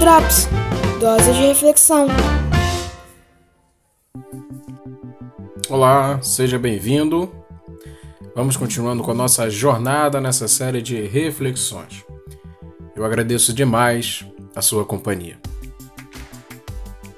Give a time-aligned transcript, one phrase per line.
[0.00, 0.48] Drops
[0.98, 2.06] Dose de Reflexão.
[5.68, 7.30] Olá, seja bem-vindo.
[8.34, 12.02] Vamos continuando com a nossa jornada nessa série de reflexões.
[12.96, 14.24] Eu agradeço demais
[14.56, 15.38] a sua companhia.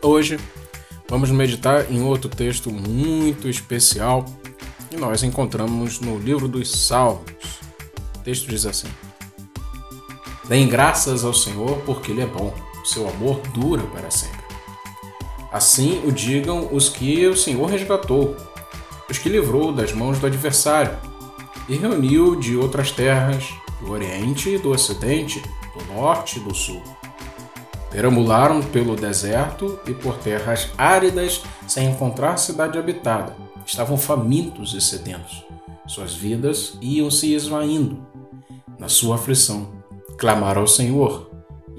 [0.02, 0.36] Hoje
[1.08, 4.24] vamos meditar em outro texto muito especial
[4.90, 7.60] que nós encontramos no livro dos Salmos.
[8.16, 8.88] O texto diz assim:
[10.48, 12.52] Deem graças ao Senhor porque Ele é bom,
[12.84, 14.42] seu amor dura para sempre.
[15.52, 18.36] Assim o digam os que o Senhor resgatou,
[19.10, 20.96] os que livrou das mãos do adversário
[21.68, 25.42] e reuniu de outras terras, do Oriente e do Ocidente,
[25.76, 26.82] do Norte e do Sul.
[27.90, 33.36] Perambularam pelo deserto e por terras áridas sem encontrar cidade habitada.
[33.66, 35.44] Estavam famintos e sedentos.
[35.86, 38.06] Suas vidas iam se esvaindo.
[38.78, 39.68] Na sua aflição,
[40.16, 41.31] clamaram ao Senhor,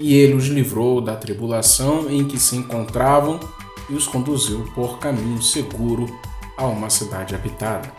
[0.03, 3.39] e ele os livrou da tribulação em que se encontravam
[3.90, 6.13] e os conduziu por caminho seguro
[6.57, 7.90] a uma cidade habitada.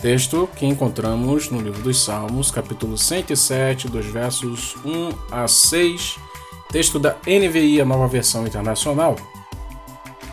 [0.00, 6.16] Texto que encontramos no livro dos Salmos, capítulo 107, dos versos 1 a 6,
[6.72, 9.16] texto da NVI, a nova versão internacional.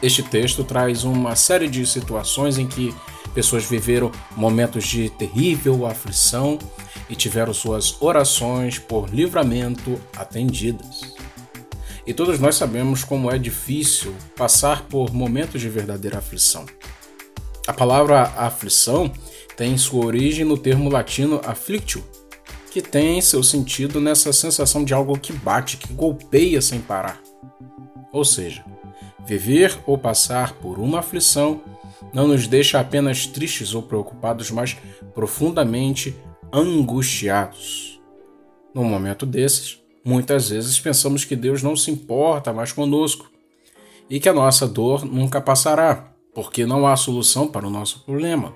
[0.01, 2.95] Este texto traz uma série de situações em que
[3.33, 6.57] pessoas viveram momentos de terrível aflição
[7.09, 11.13] e tiveram suas orações por livramento atendidas.
[12.05, 16.65] E todos nós sabemos como é difícil passar por momentos de verdadeira aflição.
[17.65, 19.11] A palavra aflição
[19.55, 22.03] tem sua origem no termo latino afflictio,
[22.71, 27.21] que tem seu sentido nessa sensação de algo que bate, que golpeia sem parar.
[28.11, 28.65] Ou seja,
[29.25, 31.61] viver ou passar por uma aflição
[32.13, 34.75] não nos deixa apenas tristes ou preocupados, mas
[35.13, 36.15] profundamente
[36.55, 37.99] angustiados.
[38.75, 43.27] Num momento desses, muitas vezes pensamos que Deus não se importa mais conosco
[44.07, 48.53] e que a nossa dor nunca passará, porque não há solução para o nosso problema.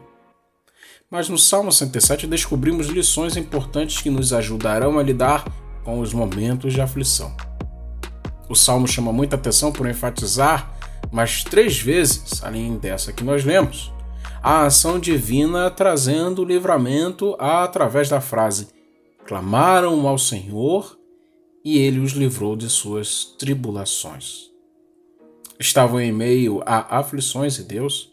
[1.10, 5.44] Mas no Salmo 107 descobrimos lições importantes que nos ajudarão a lidar
[5.84, 7.36] com os momentos de aflição.
[8.48, 10.72] O Salmo chama muita atenção por enfatizar
[11.12, 13.92] mais três vezes, além dessa que nós lemos,
[14.42, 18.68] a ação divina trazendo livramento através da frase:
[19.26, 20.98] clamaram ao Senhor
[21.64, 24.50] e ele os livrou de suas tribulações.
[25.60, 28.12] Estavam em meio a aflições e Deus,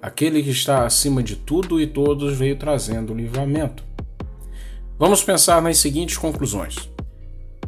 [0.00, 3.84] aquele que está acima de tudo e todos, veio trazendo livramento.
[4.98, 6.90] Vamos pensar nas seguintes conclusões.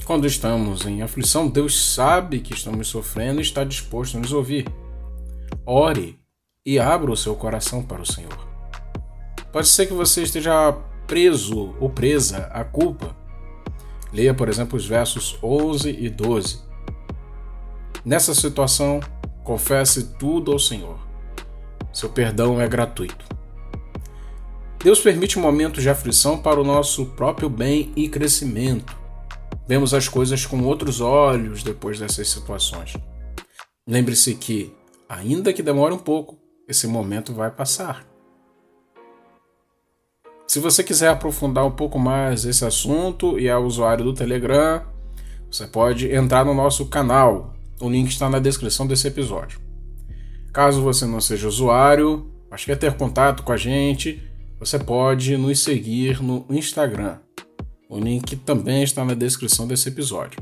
[0.04, 4.66] Quando estamos em aflição, Deus sabe que estamos sofrendo e está disposto a nos ouvir.
[5.64, 6.19] Ore
[6.70, 8.48] e abra o seu coração para o Senhor.
[9.50, 10.72] Pode ser que você esteja
[11.04, 13.16] preso ou presa à culpa.
[14.12, 16.60] Leia, por exemplo, os versos 11 e 12.
[18.04, 19.00] Nessa situação,
[19.42, 20.96] confesse tudo ao Senhor.
[21.92, 23.24] Seu perdão é gratuito.
[24.78, 28.96] Deus permite momentos de aflição para o nosso próprio bem e crescimento.
[29.66, 32.96] Vemos as coisas com outros olhos depois dessas situações.
[33.84, 34.72] Lembre-se que,
[35.08, 36.39] ainda que demore um pouco,
[36.70, 38.06] esse momento vai passar.
[40.46, 44.82] Se você quiser aprofundar um pouco mais esse assunto e é usuário do Telegram,
[45.50, 47.54] você pode entrar no nosso canal.
[47.80, 49.60] O link está na descrição desse episódio.
[50.52, 54.22] Caso você não seja usuário, mas quer ter contato com a gente,
[54.58, 57.18] você pode nos seguir no Instagram.
[57.88, 60.40] O link também está na descrição desse episódio.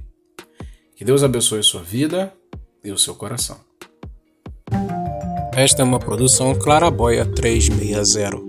[0.97, 2.33] Que Deus abençoe sua vida
[2.83, 3.68] e o seu coração.
[5.59, 8.48] Esta é uma produção Claraboia 360.